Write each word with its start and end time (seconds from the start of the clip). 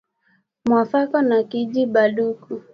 Mwafako 0.65 1.17
na 1.27 1.37
kiji 1.49 1.83
ba 1.93 2.03
nduku 2.11 2.53